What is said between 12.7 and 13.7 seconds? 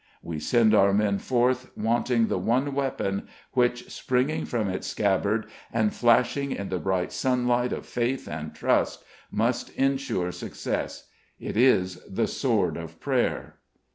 of Prayer.